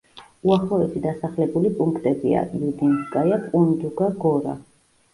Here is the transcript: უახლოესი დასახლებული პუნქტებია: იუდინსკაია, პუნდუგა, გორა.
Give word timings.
უახლოესი 0.51 1.01
დასახლებული 1.03 1.71
პუნქტებია: 1.77 2.43
იუდინსკაია, 2.63 3.41
პუნდუგა, 3.49 4.13
გორა. 4.27 4.61